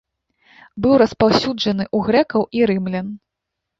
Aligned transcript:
Быў 0.85 0.93
распаўсюджаны 1.01 1.85
ў 1.89 2.11
грэкаў 2.11 2.41
і 2.61 2.67
рымлян. 2.73 3.07